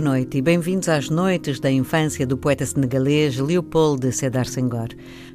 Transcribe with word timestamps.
Boa 0.00 0.12
noite 0.12 0.38
e 0.38 0.40
bem-vindos 0.40 0.88
às 0.88 1.10
noites 1.10 1.60
da 1.60 1.70
infância 1.70 2.26
do 2.26 2.38
poeta 2.38 2.64
senegalês 2.64 3.36
Leopold 3.36 4.10
Sedar 4.12 4.46
Senghor. 4.46 4.88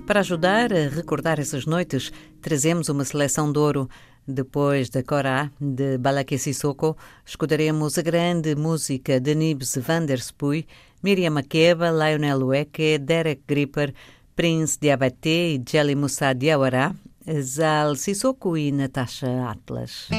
Para 0.07 0.21
ajudar 0.21 0.73
a 0.73 0.89
recordar 0.89 1.39
essas 1.39 1.67
noites, 1.67 2.11
trazemos 2.41 2.89
uma 2.89 3.05
seleção 3.05 3.51
de 3.51 3.59
ouro. 3.59 3.87
Depois 4.27 4.89
da 4.89 5.03
Corá, 5.03 5.51
de 5.61 5.99
Balaké 5.99 6.39
Sissoko, 6.39 6.97
escutaremos 7.23 7.99
a 7.99 8.01
grande 8.01 8.55
música 8.55 9.19
de 9.19 9.35
Nibs 9.35 9.77
van 9.77 10.07
der 10.07 10.19
Spuy, 10.19 10.65
Miriam 11.03 11.33
Makeba, 11.33 11.91
Lionel 11.91 12.43
Weke, 12.43 12.97
Derek 12.97 13.43
Gripper, 13.47 13.93
Prince 14.35 14.79
Diabaté 14.81 15.53
e 15.53 15.63
Jelly 15.63 15.93
Moussa 15.93 16.33
Diawara, 16.33 16.95
Zal 17.39 17.95
Sissoko 17.95 18.57
e 18.57 18.71
Natasha 18.71 19.47
Atlas. 19.47 20.09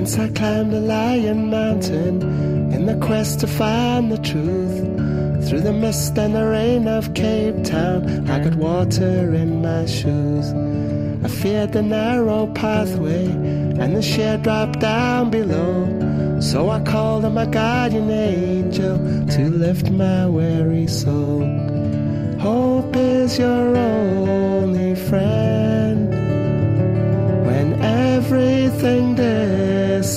Once 0.00 0.18
I 0.18 0.28
climbed 0.28 0.72
a 0.72 0.80
lion 0.80 1.50
mountain 1.50 2.22
in 2.72 2.86
the 2.86 2.96
quest 3.06 3.40
to 3.40 3.46
find 3.46 4.10
the 4.10 4.16
truth. 4.16 4.78
Through 5.46 5.60
the 5.60 5.74
mist 5.74 6.16
and 6.16 6.34
the 6.34 6.46
rain 6.46 6.88
of 6.88 7.12
Cape 7.12 7.62
Town, 7.64 8.26
I 8.30 8.42
got 8.42 8.54
water 8.54 9.34
in 9.34 9.60
my 9.60 9.84
shoes. 9.84 10.54
I 11.22 11.28
feared 11.28 11.74
the 11.74 11.82
narrow 11.82 12.46
pathway 12.46 13.26
and 13.26 13.94
the 13.94 14.00
sheer 14.00 14.38
drop 14.38 14.78
down 14.78 15.28
below. 15.28 16.40
So 16.40 16.70
I 16.70 16.80
called 16.80 17.26
on 17.26 17.34
my 17.34 17.44
guardian 17.44 18.10
angel 18.10 18.96
to 19.34 19.50
lift 19.50 19.90
my 19.90 20.26
weary 20.26 20.86
soul. 20.86 21.44
Hope 22.38 22.96
is 22.96 23.38
your 23.38 23.76
only 23.76 24.94
friend 24.94 26.08
when 27.44 27.82
everything 27.82 29.14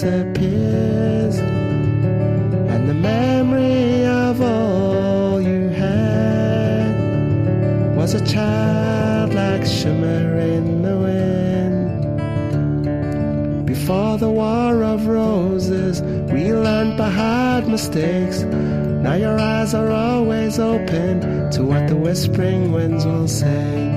disappears 0.03 1.37
and 1.37 2.89
the 2.89 2.93
memory 2.93 4.05
of 4.05 4.41
all 4.41 5.41
you 5.41 5.69
had 5.69 6.91
was 7.95 8.13
a 8.13 8.25
childlike 8.25 9.65
shimmer 9.65 10.37
in 10.39 10.81
the 10.81 10.97
wind. 10.97 12.15
Before 13.65 14.17
the 14.17 14.29
war 14.29 14.83
of 14.83 15.07
roses, 15.07 16.01
we 16.33 16.51
learned 16.51 16.97
by 16.97 17.09
hard 17.09 17.65
mistakes. 17.69 18.41
Now 18.41 19.13
your 19.13 19.39
eyes 19.39 19.73
are 19.73 19.89
always 19.89 20.59
open 20.59 21.49
to 21.51 21.63
what 21.63 21.87
the 21.87 21.95
whispering 21.95 22.73
winds 22.73 23.05
will 23.05 23.29
say. 23.29 23.89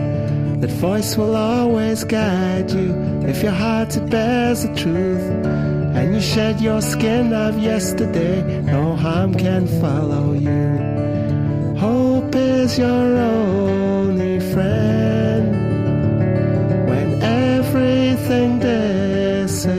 That 0.60 0.70
voice 0.70 1.16
will 1.16 1.34
always 1.34 2.04
guide 2.04 2.70
you 2.70 2.94
if 3.26 3.42
your 3.42 3.50
heart 3.50 3.96
it 3.96 4.08
bears 4.08 4.62
the 4.62 4.72
truth. 4.76 5.66
And 5.96 6.14
you 6.14 6.20
shed 6.20 6.60
your 6.60 6.82
skin 6.82 7.32
of 7.32 7.58
yesterday, 7.58 8.60
no 8.60 8.94
harm 8.94 9.34
can 9.34 9.66
follow 9.80 10.34
you. 10.34 11.74
Hope 11.78 12.34
is 12.34 12.78
your 12.78 13.16
only 13.16 14.38
friend. 14.52 15.56
When 16.90 17.22
everything 17.22 18.58
disappears. 18.58 19.76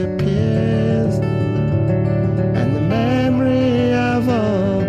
And 2.58 2.68
the 2.76 2.80
memory 2.80 3.92
of 3.92 4.28
all 4.28 4.82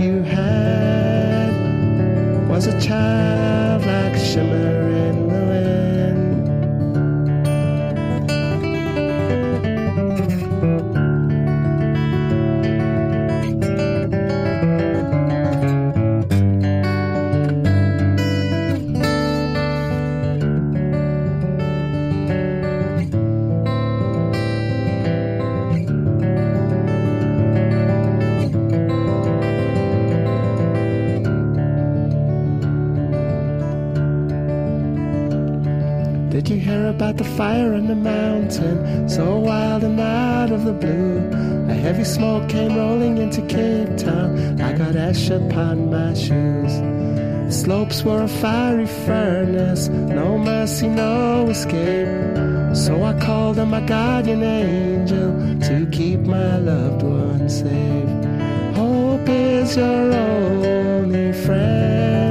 you 0.00 0.22
had 0.22 1.50
was 2.48 2.68
a 2.68 2.80
childlike 2.80 3.25
fire 37.36 37.74
on 37.74 37.86
the 37.86 37.94
mountain? 37.94 39.08
So 39.08 39.38
wild 39.38 39.84
and 39.84 40.00
out 40.00 40.50
of 40.50 40.64
the 40.64 40.72
blue. 40.72 41.18
A 41.68 41.74
heavy 41.74 42.04
smoke 42.04 42.48
came 42.48 42.74
rolling 42.76 43.18
into 43.18 43.42
Cape 43.42 43.96
Town. 43.98 44.60
I 44.60 44.72
got 44.72 44.96
ash 44.96 45.28
upon 45.28 45.90
my 45.90 46.14
shoes. 46.14 46.74
The 47.46 47.52
slopes 47.52 48.02
were 48.02 48.22
a 48.22 48.28
fiery 48.28 48.86
furnace. 48.86 49.88
No 49.88 50.38
mercy, 50.38 50.88
no 50.88 51.48
escape. 51.50 52.74
So 52.74 53.02
I 53.02 53.12
called 53.20 53.58
on 53.58 53.70
my 53.70 53.82
guardian 53.82 54.42
angel 54.42 55.60
to 55.68 55.86
keep 55.92 56.20
my 56.20 56.56
loved 56.56 57.02
one 57.02 57.48
safe. 57.48 58.76
Hope 58.76 59.28
is 59.28 59.76
your 59.76 60.12
only 60.12 61.32
friend 61.32 62.25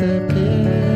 disappear. 0.00 0.89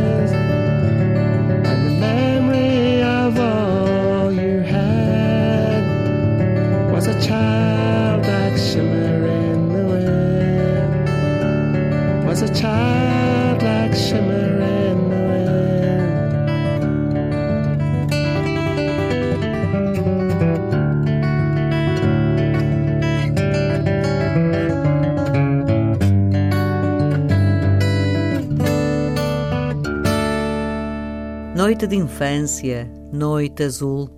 Noite 31.84 31.96
de 31.98 32.02
infância, 32.02 32.90
noite 33.12 33.62
azul, 33.62 34.08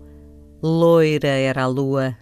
loira 0.63 1.27
era 1.27 1.65
a 1.65 1.67
lua, 1.67 2.17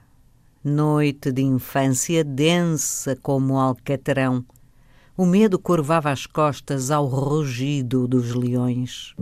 noite 0.65 1.31
de 1.31 1.43
infância 1.43 2.25
densa 2.25 3.15
como 3.15 3.59
alcatrão. 3.59 4.43
O 5.15 5.27
medo 5.27 5.59
curvava 5.59 6.11
as 6.11 6.25
costas 6.25 6.91
ao 6.91 7.05
rugido 7.05 8.09
dos 8.09 8.35
leões. 8.35 9.15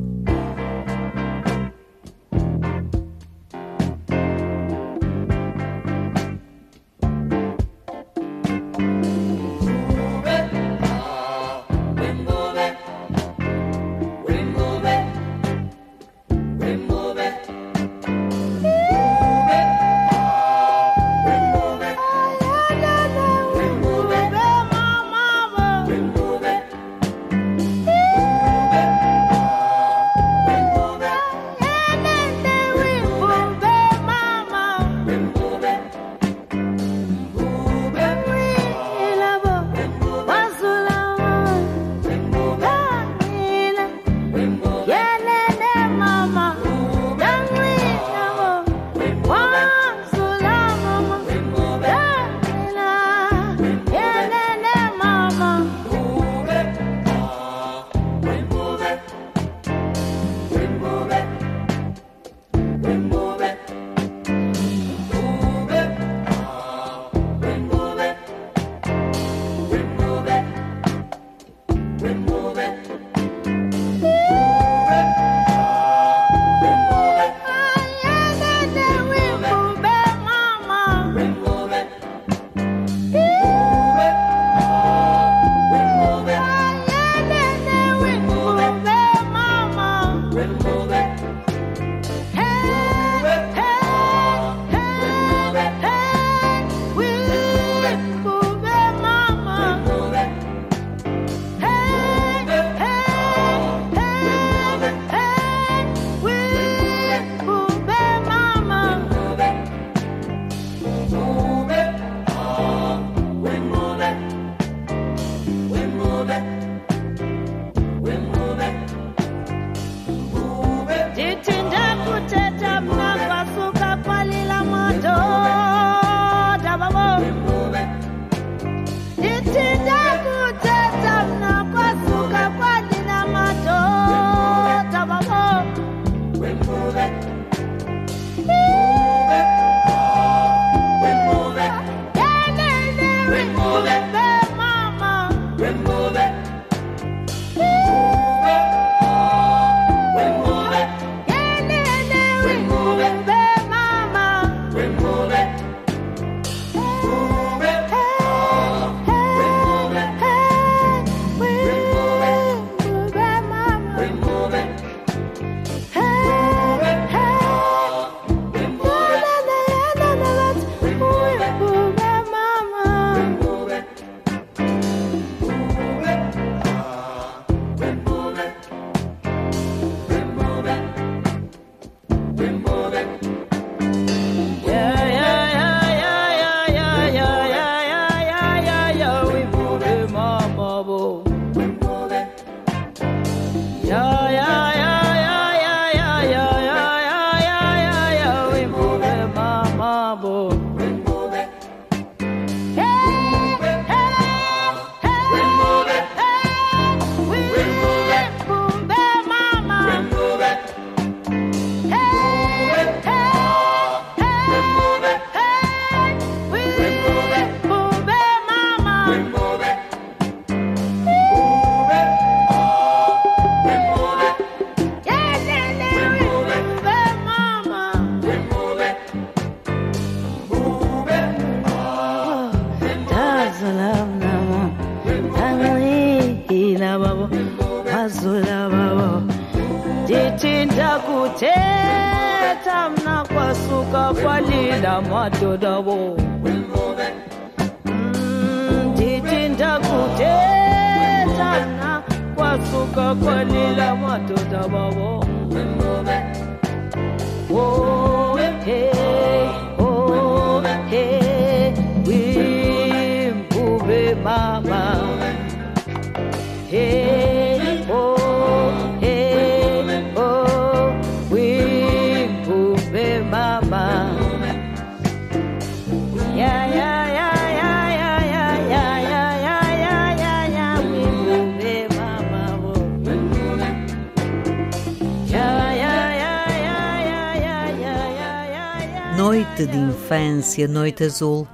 Infância, 290.53 290.69
noite 290.69 291.05
azul. 291.05 291.49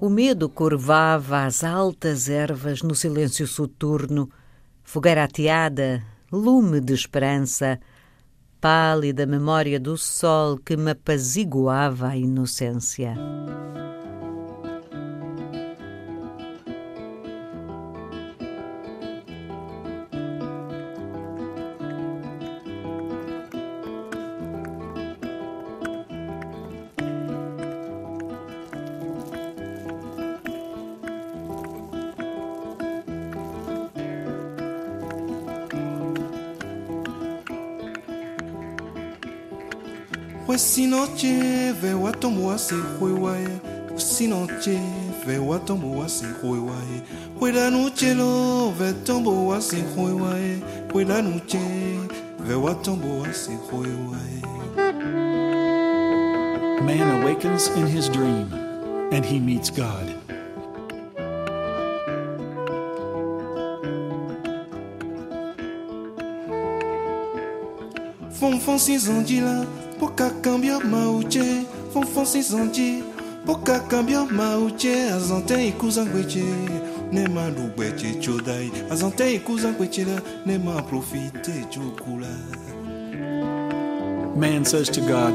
O 0.00 0.08
medo 0.08 0.48
curvava 0.48 1.44
as 1.44 1.64
altas 1.64 2.28
ervas 2.28 2.82
no 2.82 2.94
silêncio 2.94 3.46
soturno, 3.46 4.30
fogueira 4.84 5.24
ateada, 5.24 6.04
lume 6.30 6.80
de 6.80 6.92
esperança, 6.92 7.80
pálida 8.60 9.26
memória 9.26 9.80
do 9.80 9.96
sol 9.96 10.58
que 10.58 10.76
me 10.76 10.92
apaziguava 10.92 12.08
a 12.08 12.16
inocência. 12.16 13.16
usinocheve 40.56 41.94
watomo 41.94 42.48
wasejuewae 42.48 43.48
usinocheve 43.96 44.80
ve 45.26 45.38
wasejuewae 45.38 47.02
juelanuchelo 47.40 48.70
vetombo 48.78 49.46
wasejuewae 49.46 50.58
juelanuche 50.92 51.60
vewatombo 52.40 53.18
wasejuewae 53.20 54.42
Man 56.86 57.00
awakens 57.00 57.70
in 57.76 57.86
his 57.86 58.08
dream 58.10 58.52
and 59.12 59.24
he 59.24 59.40
meets 59.40 59.70
God. 59.70 60.14
Fonfon 68.30 68.78
cinzandila 68.78 69.66
si 69.96 70.02
zandila 70.02 70.16
Poka 70.16 70.30
cambiar 70.42 70.84
mauche, 70.84 71.64
fonfonsi 71.92 72.42
zanji. 72.42 73.02
Poka 73.46 73.80
cambiar 73.88 74.26
mauche, 74.30 75.10
azante 75.10 75.68
ikuzangweche. 75.68 76.44
Nema 77.12 77.48
lugweche 77.48 78.14
chodai, 78.20 78.70
azante 78.90 79.34
ikuzangweche 79.34 80.04
la, 80.04 80.20
nema 80.44 80.82
profite 80.82 81.64
chokula. 81.70 82.28
Man 84.36 84.64
says 84.64 84.90
to 84.90 85.00
God, 85.00 85.32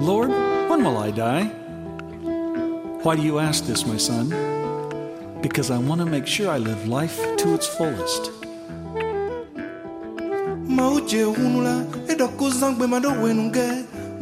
Lord, 0.00 0.30
when 0.70 0.84
will 0.84 0.98
I 0.98 1.10
die? 1.10 1.50
Why 3.02 3.16
do 3.16 3.22
you 3.22 3.40
ask 3.40 3.64
this, 3.66 3.84
my 3.84 3.96
son? 3.96 4.30
Because 5.42 5.72
I 5.72 5.78
want 5.78 6.00
to 6.00 6.06
make 6.06 6.26
sure 6.26 6.50
I 6.50 6.58
live 6.58 6.86
life 6.86 7.18
to 7.38 7.54
its 7.54 7.66
fullest. 7.66 8.30
Mauche 10.68 11.24
hunula, 11.24 11.84
edokuzangwe 12.08 12.86
mado 12.86 13.10
wenunge 13.10 13.84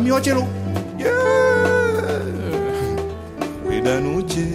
amigo 0.00 0.20
cielo. 0.20 0.46
Yeah. 0.98 1.10
da 3.82 4.00
noche. 4.00 4.46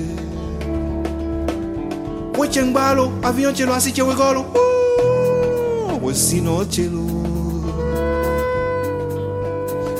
Weche 2.37 2.63
ngbalo, 2.63 3.11
avión 3.23 3.53
chelo 3.53 3.73
así 3.73 3.91
che 3.91 4.01
wegolo. 4.01 4.45
Uh, 4.53 6.05
wesino 6.05 6.65
chelo. 6.65 7.05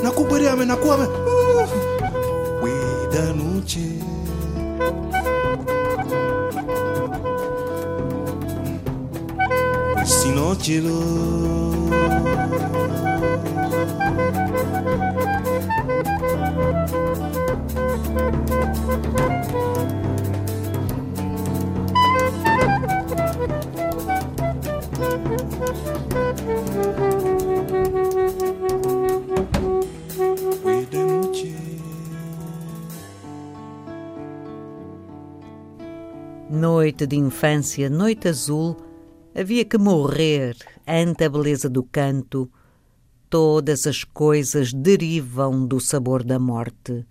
Nakubwere 0.02 0.48
ame 0.48 0.64
nakuame. 0.64 1.06
Uh, 1.06 1.66
we 2.62 2.70
da 3.12 3.32
noche. 3.32 3.96
Noite 36.50 37.06
de 37.06 37.16
infância, 37.16 37.90
noite 37.90 38.28
azul, 38.28 38.76
havia 39.34 39.64
que 39.64 39.76
morrer 39.76 40.56
ante 40.86 41.24
a 41.24 41.28
beleza 41.28 41.68
do 41.68 41.82
canto. 41.82 42.50
Todas 43.28 43.86
as 43.86 44.04
coisas 44.04 44.72
derivam 44.72 45.66
do 45.66 45.80
sabor 45.80 46.22
da 46.22 46.38
morte. 46.38 47.04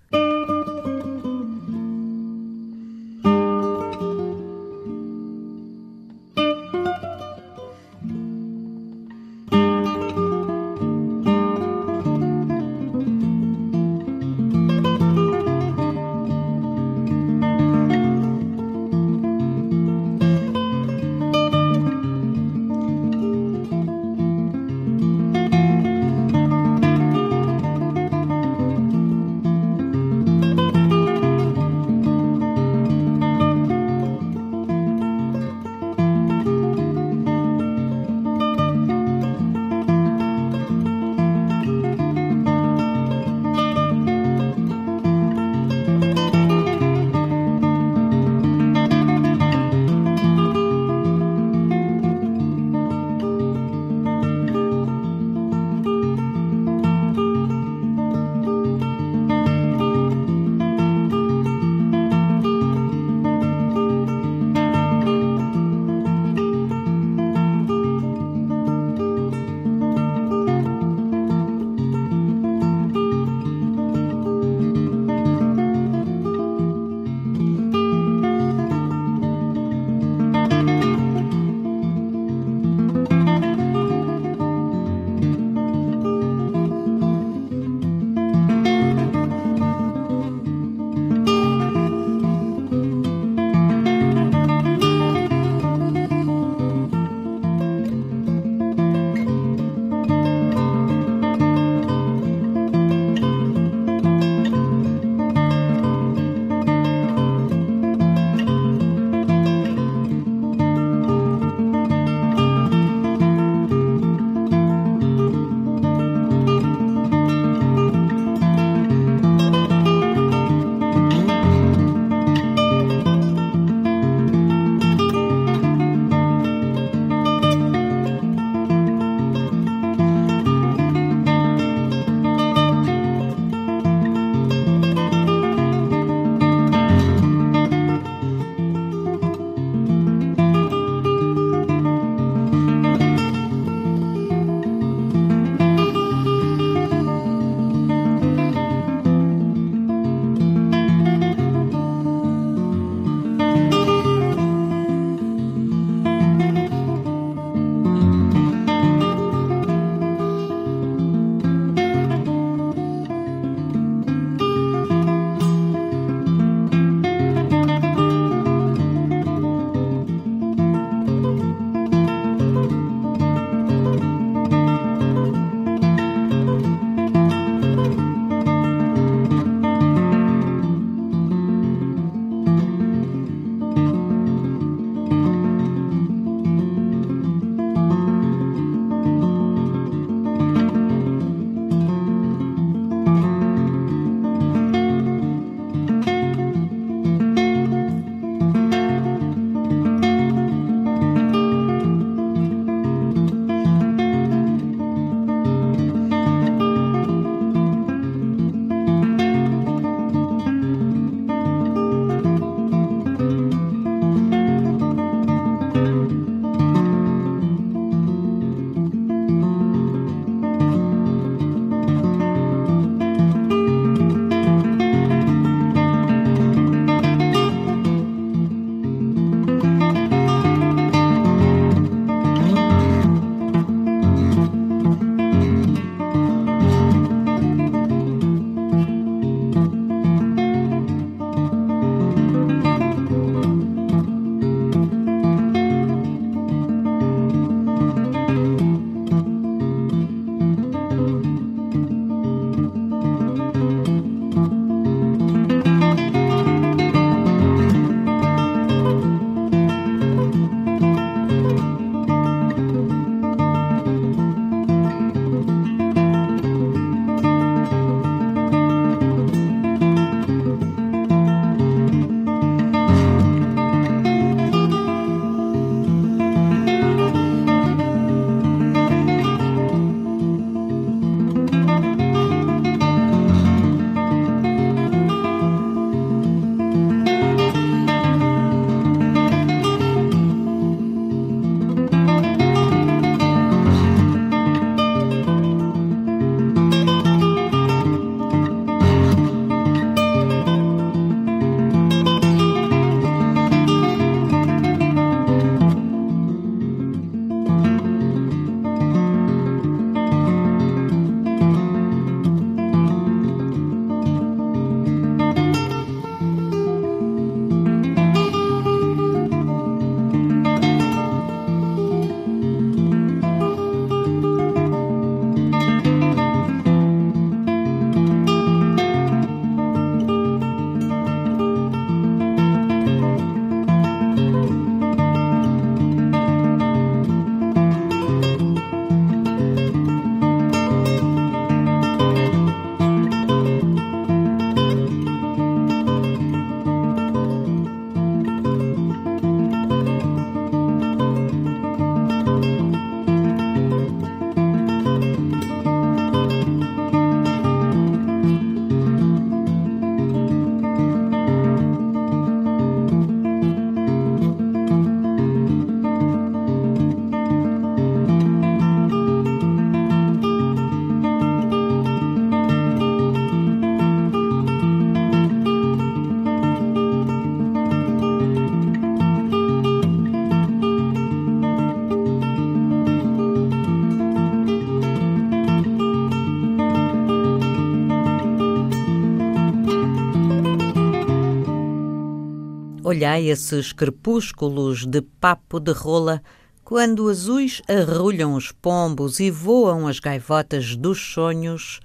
Olhai 392.87 393.29
esses 393.29 393.73
crepúsculos 393.73 394.85
de 394.85 395.01
papo 395.01 395.59
de 395.59 395.71
rola, 395.71 396.21
quando 396.63 397.09
azuis 397.09 397.59
arrulham 397.67 398.35
os 398.35 398.51
pombos 398.51 399.19
e 399.19 399.31
voam 399.31 399.87
as 399.87 399.99
gaivotas 399.99 400.75
dos 400.75 400.99
sonhos 401.01 401.79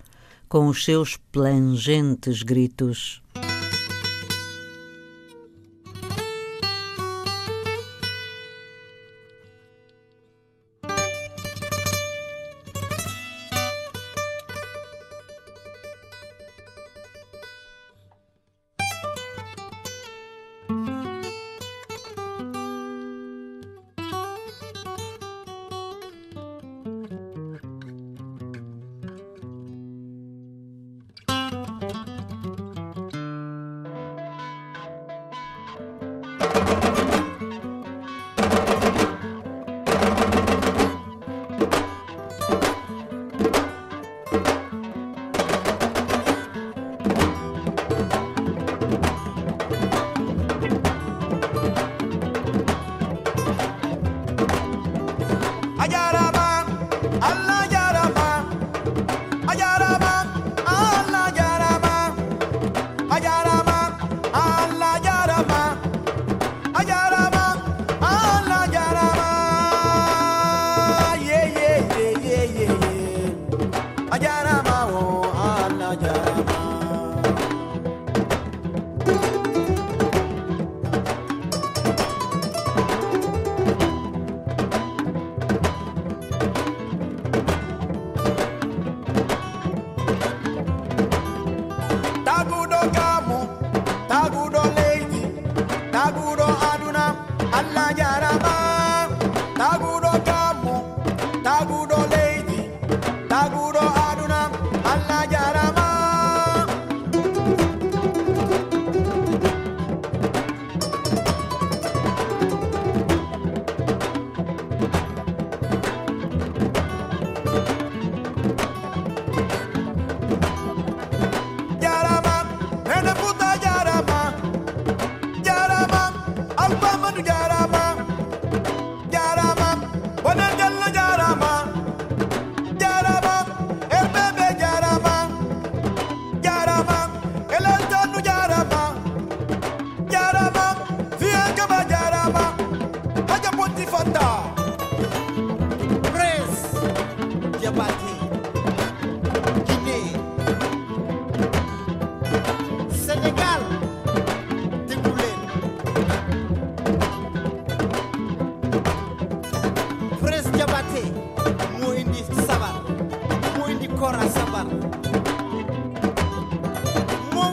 com 0.47 0.67
os 0.67 0.85
seus 0.85 1.17
plangentes 1.33 2.43
gritos. 2.43 3.23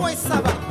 Moisaba. 0.08 0.67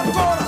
agora. 0.00 0.47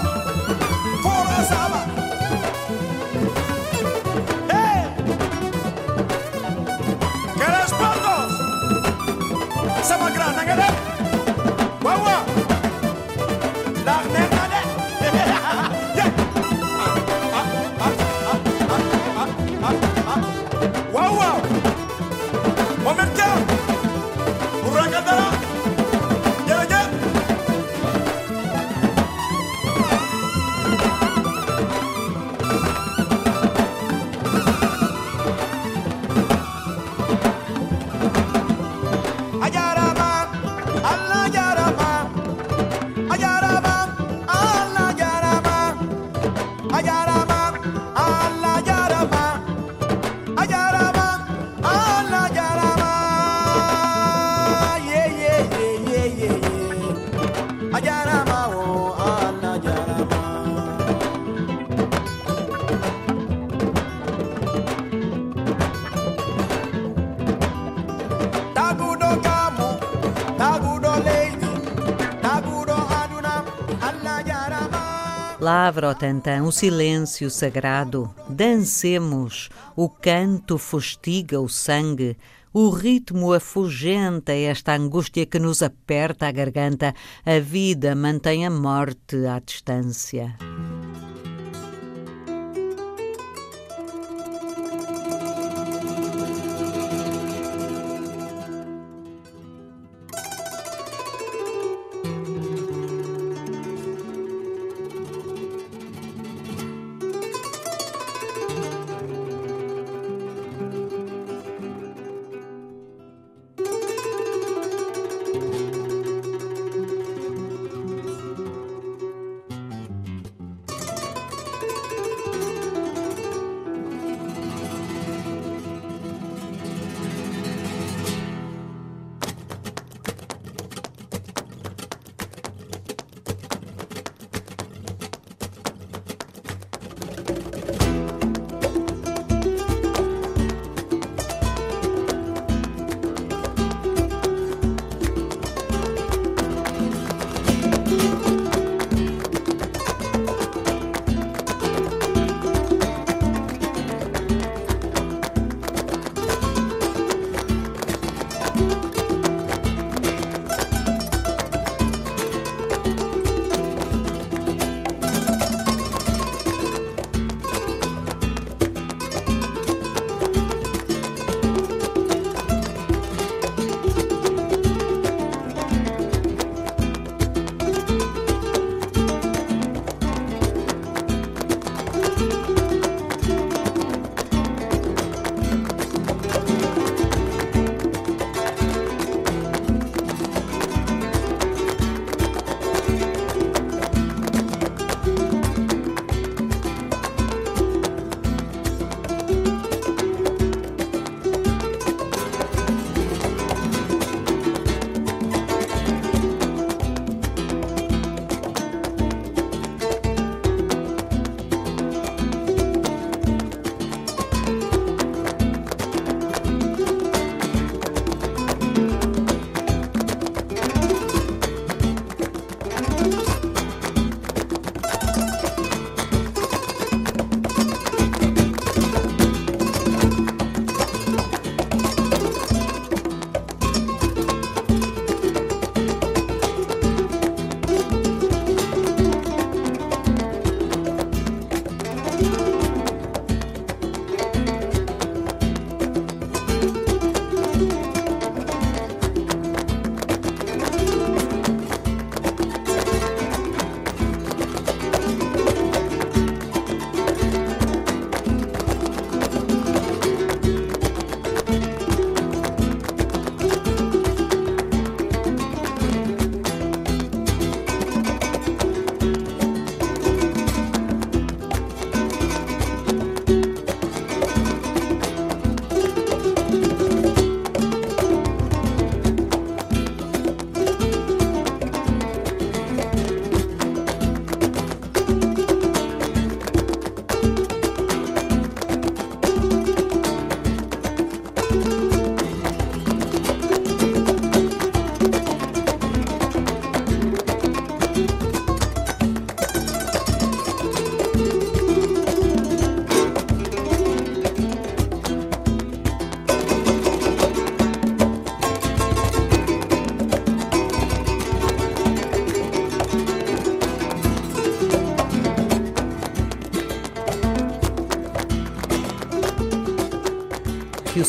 Lavra, 75.52 75.88
ó 75.88 75.94
tantã, 75.94 76.44
o 76.44 76.52
silêncio 76.52 77.28
sagrado, 77.28 78.14
dancemos, 78.28 79.48
o 79.74 79.88
canto 79.88 80.56
fustiga 80.56 81.40
o 81.40 81.48
sangue, 81.48 82.16
o 82.54 82.70
ritmo 82.70 83.32
afugenta 83.32 84.32
esta 84.32 84.76
angústia 84.76 85.26
que 85.26 85.40
nos 85.40 85.60
aperta 85.60 86.28
a 86.28 86.30
garganta, 86.30 86.94
a 87.26 87.40
vida 87.40 87.96
mantém 87.96 88.46
a 88.46 88.50
morte 88.50 89.26
à 89.26 89.40
distância. 89.40 90.36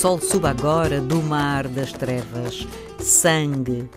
Sol 0.02 0.20
suba 0.20 0.50
agora 0.50 1.00
do 1.00 1.22
mar 1.22 1.68
das 1.68 1.94
trevas. 1.94 2.68
Sangue. 2.98 3.88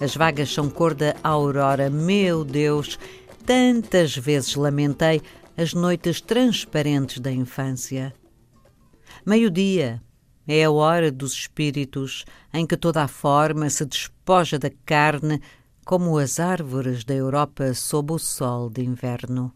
As 0.00 0.14
vagas 0.14 0.54
são 0.54 0.70
cor 0.70 0.94
da 0.94 1.16
aurora. 1.24 1.90
Meu 1.90 2.44
Deus, 2.44 2.96
tantas 3.44 4.16
vezes 4.16 4.54
lamentei 4.54 5.20
as 5.56 5.74
noites 5.74 6.20
transparentes 6.20 7.18
da 7.18 7.32
infância. 7.32 8.14
Meio-dia 9.26 10.00
é 10.46 10.62
a 10.62 10.70
hora 10.70 11.10
dos 11.10 11.32
espíritos 11.32 12.24
em 12.54 12.64
que 12.64 12.76
toda 12.76 13.02
a 13.02 13.08
forma 13.08 13.68
se 13.68 13.84
despoja 13.84 14.56
da 14.56 14.70
carne, 14.86 15.42
como 15.84 16.16
as 16.16 16.38
árvores 16.38 17.02
da 17.02 17.14
Europa 17.14 17.74
sob 17.74 18.12
o 18.12 18.20
sol 18.20 18.70
de 18.70 18.84
inverno. 18.84 19.52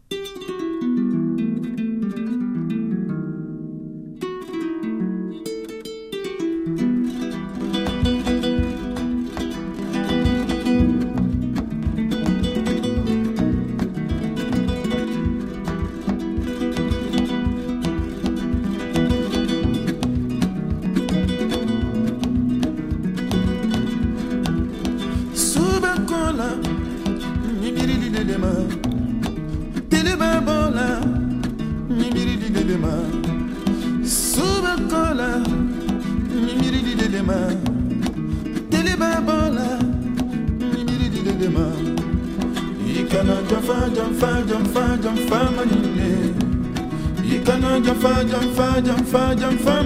fa 49.15 49.33
jam 49.39 49.57
fa 49.65 49.84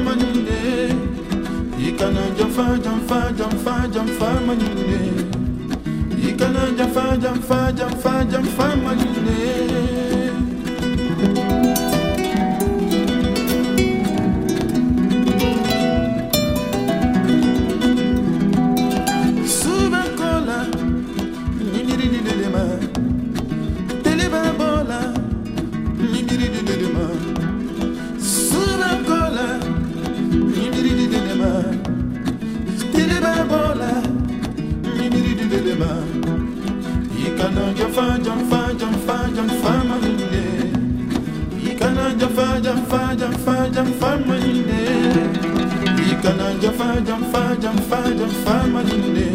jamfa 47.56 48.02
jamfa 48.02 48.02
jamfa 48.20 48.68
jam, 48.74 49.30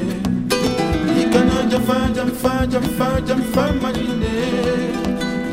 Yikana 1.19 1.63
jamfa 1.71 2.09
jamfa 2.15 2.67
jamfa 2.67 3.21
jamfa 3.21 3.73
majine 3.83 4.35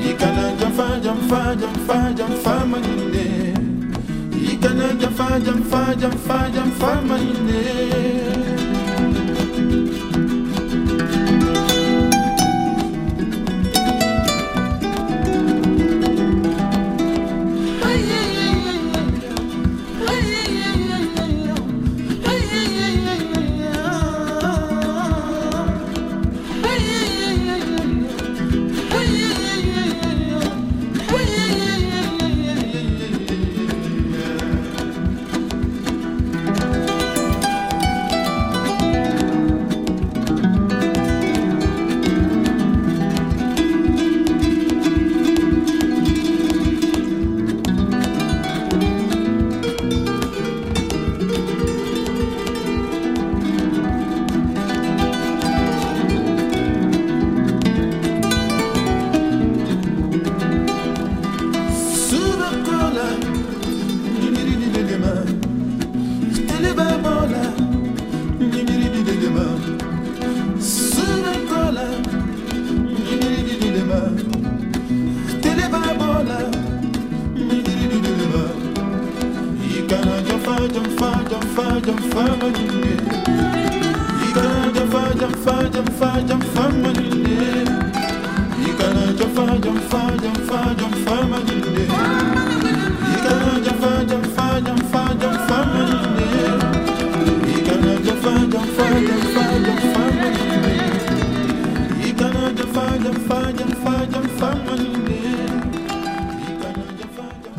Yikana 0.07 0.51
jamfa 0.59 0.99
jamfa 1.03 1.55
jamfa 1.55 2.14
jamfa 2.14 2.66
majine 2.66 3.53
jam, 4.41 4.97
jamfa 4.99 5.39
jamfa 5.39 5.95
jamfa 5.95 6.49
jamfa 6.53 7.01
majine 7.01 8.51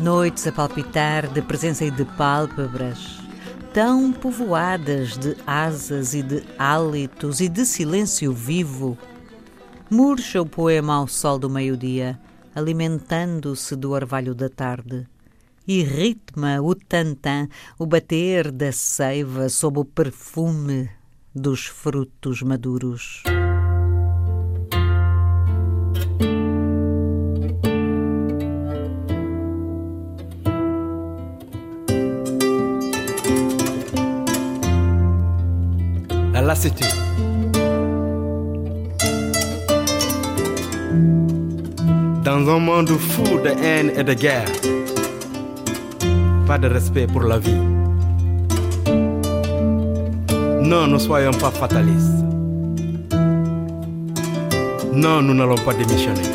Noites 0.03 0.47
a 0.47 0.51
palpitar 0.51 1.27
de 1.27 1.41
presença 1.41 1.85
e 1.85 1.91
de 1.91 2.03
pálpebras, 2.03 3.22
tão 3.73 4.13
povoadas 4.13 5.17
de 5.17 5.35
asas 5.47 6.13
e 6.13 6.21
de 6.21 6.43
hálitos 6.59 7.41
e 7.41 7.49
de 7.49 7.65
silêncio 7.65 8.31
vivo. 8.31 8.95
Murcha 9.89 10.39
o 10.39 10.45
poema 10.45 10.93
ao 10.93 11.07
sol 11.07 11.39
do 11.39 11.49
meio-dia, 11.49 12.19
alimentando-se 12.53 13.75
do 13.75 13.91
orvalho 13.91 14.35
da 14.35 14.47
tarde. 14.47 15.07
E 15.67 15.81
ritma 15.81 16.61
o 16.61 16.75
tantã, 16.75 17.47
o 17.79 17.85
bater 17.87 18.51
da 18.51 18.71
seiva 18.71 19.49
sob 19.49 19.79
o 19.79 19.85
perfume 19.85 20.89
dos 21.33 21.65
frutos 21.65 22.43
maduros. 22.43 23.23
La 36.43 36.49
lassitude. 36.49 36.85
Dans 42.25 42.49
un 42.49 42.59
monde 42.59 42.89
fou 42.89 43.39
de 43.39 43.47
haine 43.63 43.93
et 43.95 44.03
de 44.03 44.13
guerre, 44.13 44.51
pas 46.45 46.57
de 46.57 46.67
respect 46.67 47.07
pour 47.07 47.21
la 47.21 47.39
vie. 47.39 47.63
Non, 50.63 50.87
ne 50.87 50.97
soyons 50.97 51.31
pas 51.31 51.49
fatalistes. 51.49 52.25
Non, 54.91 55.21
nous 55.21 55.35
n'allons 55.35 55.63
pas 55.63 55.73
démissionner. 55.73 56.29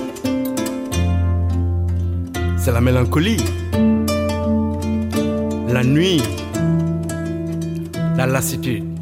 C'est 2.57 2.73
la 2.73 2.81
mélancolie, 2.81 3.45
la 5.69 5.85
nuit, 5.85 6.23
la 8.17 8.27
lassitude, 8.27 8.98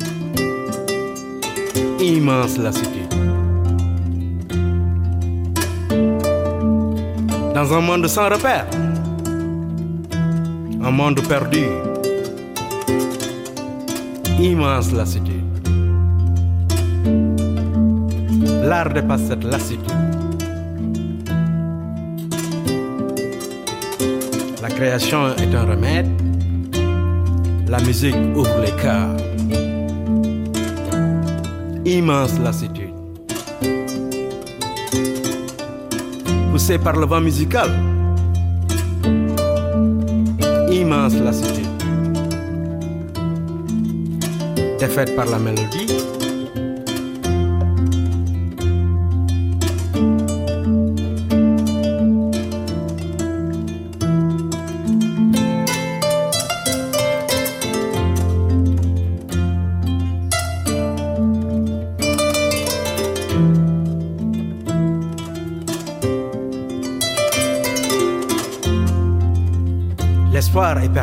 immense 2.00 2.58
lassitude. 2.58 3.08
Dans 7.54 7.72
un 7.72 7.80
monde 7.80 8.06
sans 8.06 8.28
repère, 8.28 8.66
un 10.82 10.90
monde 10.90 11.20
perdu, 11.26 11.64
immense 14.38 14.92
lassitude. 14.92 15.42
L'art 18.62 18.92
dépasse 18.92 19.22
cette 19.28 19.44
lassitude. 19.44 19.90
La 24.60 24.68
création 24.68 25.34
est 25.36 25.54
un 25.54 25.64
remède, 25.64 26.10
la 27.68 27.80
musique 27.80 28.16
ouvre 28.34 28.60
les 28.60 28.72
cœurs. 28.82 29.35
Immense 31.86 32.40
lassitude. 32.40 32.92
Poussé 36.50 36.78
par 36.78 36.96
le 36.96 37.06
vent 37.06 37.20
musical, 37.20 37.70
immense 40.68 41.14
lassitude. 41.14 41.68
Défaite 44.80 45.14
par 45.14 45.26
la 45.26 45.38
mélodie, 45.38 45.86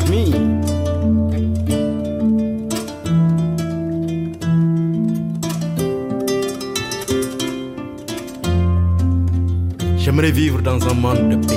est 0.04 0.30
permis. 0.30 0.32
J'aimerais 9.98 10.32
vivre 10.32 10.60
dans 10.60 10.86
un 10.88 10.94
monde 10.94 11.30
de 11.30 11.36
paix. 11.46 11.56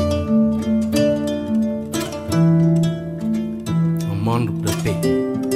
Un 4.11 4.15
monde 4.15 4.61
de 4.61 4.71
paix. 4.83 5.46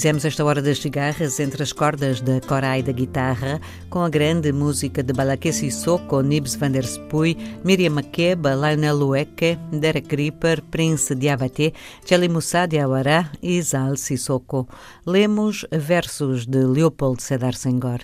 Fizemos 0.00 0.24
esta 0.24 0.42
hora 0.42 0.62
das 0.62 0.78
cigarras 0.78 1.38
entre 1.40 1.62
as 1.62 1.74
cordas 1.74 2.22
da 2.22 2.40
corai 2.40 2.82
da 2.82 2.90
guitarra, 2.90 3.60
com 3.90 3.98
a 3.98 4.08
grande 4.08 4.50
música 4.50 5.02
de 5.02 5.12
Balaké 5.12 5.52
Sissoko, 5.52 6.22
Nibs 6.22 6.54
van 6.56 6.72
der 6.72 6.86
Spuy, 6.86 7.36
Miriam 7.62 7.92
Makeba, 7.92 8.54
Lionel 8.54 8.96
Lueke, 8.96 9.58
Derek 9.70 10.16
Ripper, 10.16 10.62
Prince 10.70 11.14
Diabaté, 11.14 11.74
Cheli 12.06 12.30
Moussa 12.30 12.66
Diawara 12.66 13.30
e 13.42 13.60
Zal 13.60 13.98
Sissoko. 13.98 14.66
Lemos 15.06 15.66
versos 15.70 16.46
de 16.46 16.64
Leopold 16.64 17.22
Sedar 17.22 17.54
Senghor. 17.54 18.00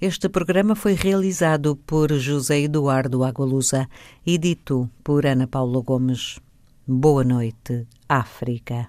Este 0.00 0.28
programa 0.28 0.76
foi 0.76 0.94
realizado 0.94 1.74
por 1.74 2.12
José 2.12 2.60
Eduardo 2.60 3.24
Agualusa 3.24 3.88
e 4.24 4.38
dito 4.38 4.88
por 5.02 5.26
Ana 5.26 5.48
Paula 5.48 5.80
Gomes. 5.80 6.38
Boa 6.86 7.24
noite, 7.24 7.88
África. 8.08 8.88